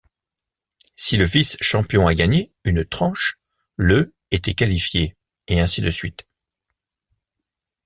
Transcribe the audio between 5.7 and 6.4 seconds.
de suite.